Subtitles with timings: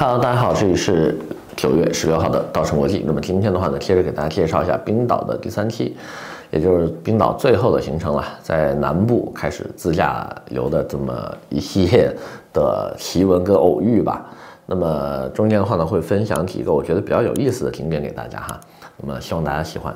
[0.00, 1.18] Hello，大家好，这里是
[1.56, 3.02] 九月十六号的稻城国际。
[3.04, 5.96] 那么今天的话呢，接着给大家介绍一下冰岛的第三期，
[6.52, 11.12] 也就是冰岛最后的行程了，在南部开始自驾游的这么
[11.48, 12.14] 一系列
[12.52, 14.24] 的奇闻跟偶遇吧。
[14.66, 18.60] 那么中间的话呢，会分享几个我觉得比较有意思的景点给大家哈。
[18.98, 19.92] 那么希望大家喜欢。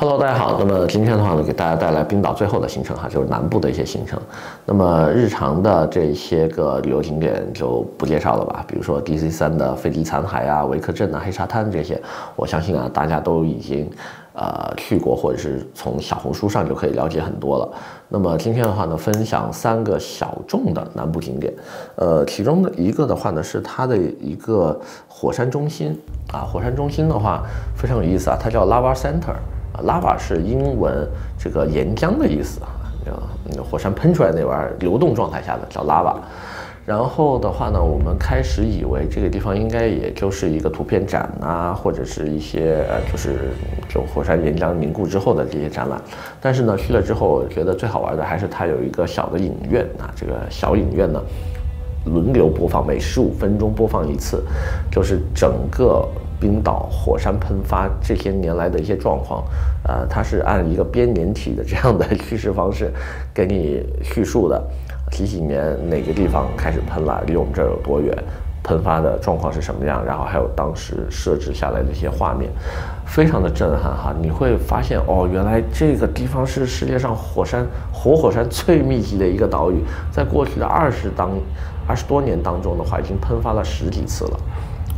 [0.00, 0.56] Hello，大家好。
[0.58, 4.18] 那么今天的话呢，给大家带来冰岛最后的行程哈，就是南部的一些行程。
[4.64, 12.00] 那么日常的这些个旅游景点就不介绍了吧，比如说 DC 三的飞迪残骸啊、维克镇啊、黑沙滩这些，
[12.34, 13.90] 我相信啊，大家都已经
[14.32, 17.68] 呃去过，或者是从小红书上就可以了解很多了。
[18.08, 21.52] 那么今天的话呢，分享三个小众的南部景点，
[21.96, 25.94] 呃，其中的一个的话呢，是它的一个火山中心
[26.32, 27.42] 啊，火山中心的话
[27.76, 29.36] 非常有意思啊，它叫 Lava Center。
[29.78, 32.68] Lava 是英文这个岩浆的意思啊，
[33.70, 36.16] 火山喷出来那玩意儿，流动状态下的叫 Lava。
[36.86, 43.50] 然后的话呢，我们开始以为这个地方应该也就是一个图片展啊，或者是一些呃，就是
[43.88, 46.00] 就火山岩浆凝固之后的这些展览。
[46.40, 51.22] 但是呢，去了之后，我觉得最好玩的还是它有一个小的影院啊，这个小影院呢，
[52.06, 54.42] 轮流播放，每十五分钟播放一次，
[54.90, 56.06] 就是整个。
[56.40, 59.44] 冰岛火山喷发这些年来的一些状况，
[59.84, 62.90] 呃，它是按一个编年体的这样的叙事方式
[63.34, 64.60] 给你叙述的，
[65.10, 68.16] 几几年哪个地方开始喷了，离我们这儿有多远，
[68.62, 72.50] 喷发的状况是什么样，然后还有当时设置下来的一些画面，
[73.04, 74.14] 非常的震撼哈！
[74.20, 81.30] 你会发现哦，原来这个地方是世界上火山活火山最密集的一个岛屿，在过去的二十当
[81.86, 84.40] 二十多年当中的话，已经喷发了十几次了。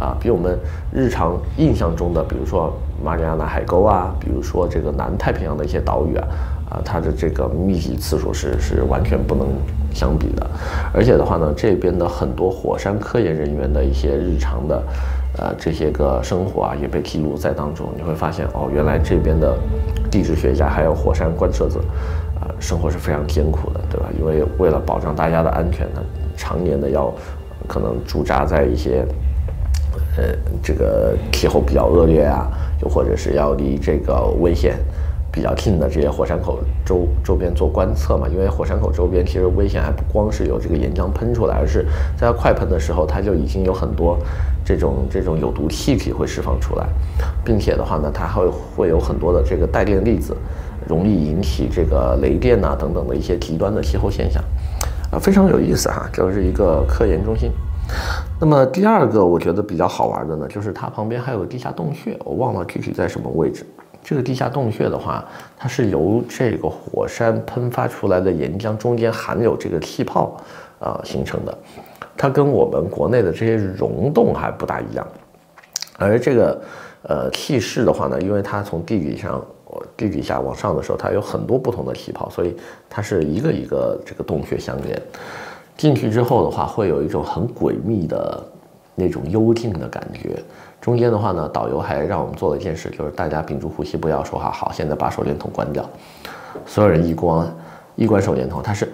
[0.03, 0.59] 啊，比我们
[0.93, 6.27] 日常印象中的，比如说马里亚纳海沟啊，比如说这个南太平洋的一些岛屿啊，
[6.71, 9.47] 啊，它的这个密集次数是是完全不能
[9.95, 10.45] 相比的。
[10.93, 14.83] 而且的话呢，这边的很多火山科研人员的一些日常的，
[15.39, 17.87] 呃，这些个生活啊，也被记录在当中。
[17.97, 19.57] 你会发现，哦，原来这边的
[20.11, 21.79] 地质学家还有火山观测者，
[22.41, 24.09] 啊，生活是非常艰苦的，对吧？
[24.19, 26.03] 因为为了保障大家的安全呢，
[26.37, 27.15] 常年的要
[27.69, 29.07] 可能驻扎在一些。
[30.17, 30.25] 呃，
[30.63, 32.51] 这个气候比较恶劣啊，
[32.83, 34.77] 又或者是要离这个危险
[35.31, 38.29] 比较近的这些火山口周周边做观测嘛。
[38.29, 41.87] 因为火山口周边其实危险还不光是有这个岩浆喷出来，而是
[42.17, 44.19] 在它快喷的时候，它就已经有很多
[44.65, 46.87] 这种这种有毒气体会释放出来，
[47.43, 50.37] 并且的话呢，它还会会有很多的这个带电粒子，
[50.87, 54.45] 容易引起这个雷电呐、等等的一些极端的气候现象，
[55.11, 57.51] 啊，非常有意思哈，就是一个科研中心。
[58.45, 63.65] 那么第二个我觉得比较好玩的呢，就是它旁边还有个地下洞穴，我忘了具体在什么位置。
[64.03, 65.25] 这个地下洞穴的话，
[65.57, 70.37] 它是由这个火山喷发出来的岩浆中间含有这个气泡，
[70.81, 71.57] 呃形成的。
[72.17, 75.07] 它跟我们国内的这些溶洞还不大一样。
[75.97, 76.61] 而这个
[77.03, 79.41] 呃气势的话呢，因为它从地底上
[79.97, 82.57] 地底下往上的时候，它有很多不同的气泡，所以
[82.91, 85.01] 它是一个一个这个洞穴相连。
[85.77, 88.43] 进去之后的话，会有一种很诡秘的
[88.95, 90.43] 那种幽静的感觉。
[90.81, 94.51] 中间的话呢，导游还让我们做了一件事，就是大家屏住呼吸，不要说话。
[94.51, 95.89] 好，现在把手电筒关掉，
[96.67, 97.57] 所有人一关
[97.95, 98.93] 一关手电筒，它是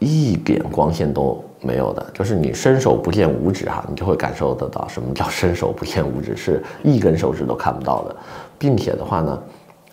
[0.00, 8.16] 一点光线都没有的，就是你伸手不见五指哈，你就会感受得到什么叫伸手不见五指，是一根手指都看不到的，
[8.58, 9.42] 并且的话呢，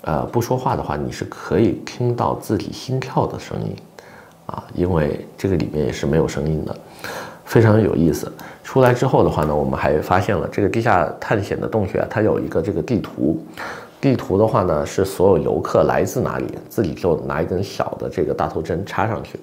[0.02, 3.76] 呃，不说话的话，你是可以听到自己心跳的声音。
[4.56, 6.76] 啊，因为这个里面也是没有声音的，
[7.44, 8.32] 非常有意思。
[8.64, 13.38] 出来之后的话呢，我们还发现了这个地下探险的洞穴，它有一个这个地图。
[14.02, 19.40] 地图的话呢，是所有游客来自哪里，自己就拿一根小的这个大头针插上去。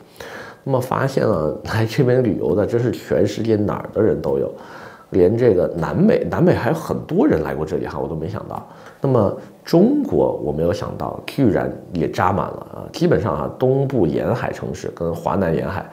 [0.65, 4.53] 那么发现了来这边旅游的，这是全世界哪儿的人都有。
[5.11, 8.67] 连这个南美，南美还有很多人来过这里哈，我都没想到。
[9.05, 12.87] 那么中国，我没有想到，居然也扎满了啊！
[12.93, 15.85] 基本上啊，东部沿海城市跟华南沿海，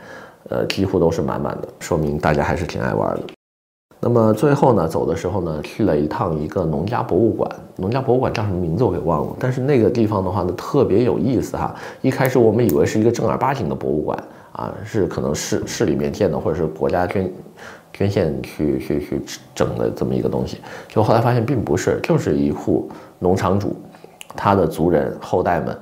[0.50, 3.22] 呃，几乎都是满满的，说明大家还是挺爱玩的。
[4.00, 11.76] 那么最后呢，走的时候呢，去了一趟一个农家博物馆，农家博物馆叫什么名字我给忘了，但是那个地方的话呢，特别有意思哈。
[12.02, 17.32] 一开始我们以为是一个正儿八经的博物馆啊，是可能市市里面建的，或者是国家捐。
[17.94, 19.22] 捐献去去去
[19.54, 22.90] 整的这么一个东西，就后来发现并不是，就是一户
[23.20, 23.76] 农场主，
[24.36, 25.78] 他的族人后代们，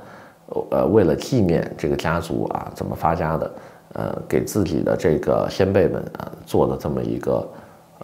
[0.71, 3.51] 呃，为了纪念这个家族啊怎么发家的，
[3.93, 7.47] 呃，给自己的这个先辈们啊做的这么一个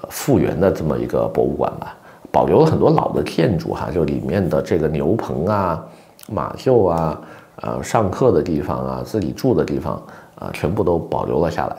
[0.10, 1.96] 复原的这么一个博物馆吧，
[2.32, 5.84] 保留了很多老的建筑哈，就里面的这个牛棚啊、
[6.28, 7.22] 马厩啊，
[7.62, 10.02] 呃上课的地方啊，自己住的地方
[10.36, 11.76] 啊，全部都保留了下来，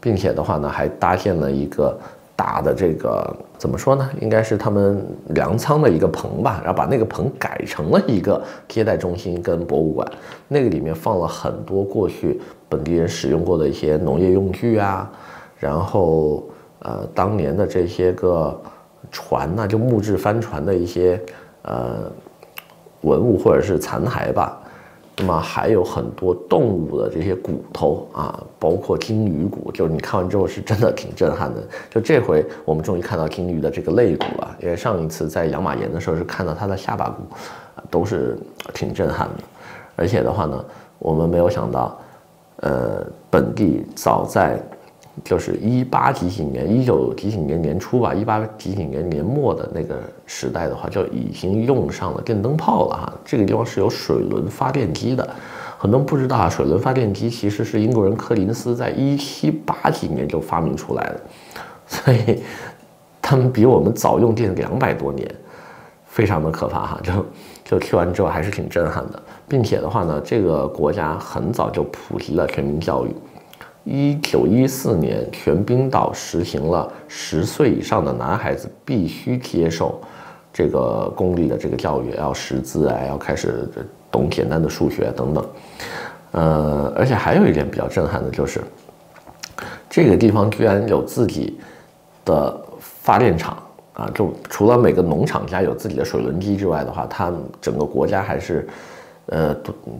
[0.00, 1.98] 并且的话呢，还搭建了一个
[2.36, 4.08] 大的这个怎么说呢？
[4.20, 10.08] 应该是他们粮仓的一个棚吧，然后把那个棚改成了一个接待中心跟博物馆，
[10.46, 15.10] 那个里面放了很多过去本地人使用过的一些农业用具啊，
[15.58, 16.44] 然后
[16.78, 18.56] 呃当年的这些个
[19.10, 21.20] 船呐，就木质帆船的一些
[21.62, 22.10] 呃
[23.00, 24.60] 文物或者是残骸吧。
[25.18, 31.60] 那么还有很多动物的这些骨头啊，包括鲸鱼骨，就是你看完之后是真的挺震撼的。
[31.90, 37.22] 就这回我们终于看到鲸鱼的这个肋骨了，因为上一次在养马岩的时候是看到它的下巴骨，
[37.90, 38.38] 都是
[38.72, 39.44] 挺震撼的。
[39.96, 40.64] 而且的话呢，
[40.98, 41.98] 我们没有想到，
[42.60, 44.62] 呃，本地早在。
[45.24, 53.12] 就是一八几几年，一九几几年年初吧，一八几几年年末的那个时代的话，就已经用上了电灯泡了哈。
[53.24, 55.28] 这个地方是有水轮发电机的，
[55.78, 61.20] 很多人不知道啊，水轮发电机其实是英国人柯林斯在一七八几年就发明出来的，
[61.86, 62.42] 所以
[63.20, 65.28] 他们比我们早用电两百多年，
[66.06, 67.00] 非常的可怕哈。
[67.02, 67.26] 就
[67.64, 73.14] 就去完之后还是挺震撼的，并且的话呢，这个国家很早就普及了全民教育。
[73.90, 79.98] 一九一四年，全冰岛实行了十岁以上的男孩子必须接受
[80.52, 83.66] 这个公立的这个教育，要识字啊，要开始
[84.10, 85.46] 懂简单的数学等等。
[86.32, 88.60] 呃，而且还有一点比较震撼的就是，
[89.88, 91.58] 这个地方居然有自己
[92.26, 93.56] 的发电厂
[93.94, 94.10] 啊！
[94.14, 98.68] 就除了每个农场家有自己的水轮机之外的话，它整个国家还是。
[99.30, 99.54] 呃，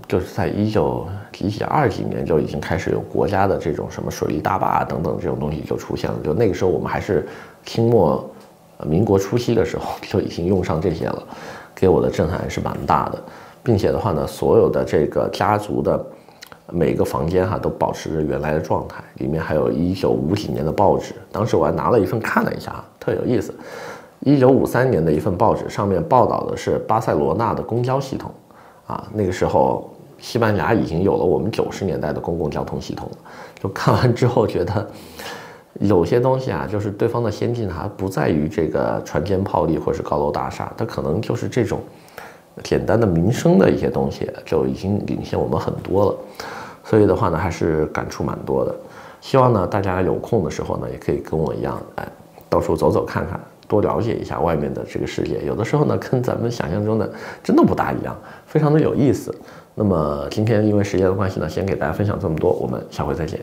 [0.07, 6.17] 就是在一九几几二几年就已经开始有国家的这种什么水利大坝等等这种东西就出现了。
[6.25, 7.29] 就那个时候我们还是
[7.67, 8.25] 清末，
[8.87, 11.23] 民国初期的时候 就已经用上这些了，
[11.75, 13.23] 给我的震撼还是蛮大的，
[13.63, 16.03] 并且的话呢，所有的这个家族的
[16.73, 23.55] 每个房间哈都保持着原来的状态，里面还有一九五几年的报纸，当时我还拿了一份看了一下，特有意思。
[24.21, 28.31] 一九五三年的一份报纸上面报道的是巴塞罗那的公交系统。
[28.89, 29.89] 啊，那个时候
[30.19, 33.09] 西班牙已经有了我们九十年代的公共交通系统。
[33.61, 34.91] 就看完之后觉得，
[35.81, 41.81] 有些东西啊，就是对方的先进还不在于这个船坚炮利或是高楼大厦，它可能就是这种
[42.65, 46.19] 简单的民生的一些东西就已经领先我们很多了。
[46.83, 48.75] 所以的话呢，还是感触蛮多的。
[49.21, 52.09] 希望呢，大家有空的时候呢，也可以跟我一样，哎，
[52.49, 53.39] 到处走走看看。
[53.69, 57.09] 多了解一下外面的这个世界，有的时候呢， 跟咱们想象中的
[57.45, 58.17] 真的不大一样，
[58.47, 59.33] 非常的有意思。
[59.75, 63.39] 那么今天因为时间的关系呢，先给大家分享这么多，我们下回再见。